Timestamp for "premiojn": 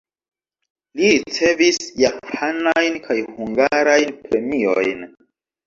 4.27-5.09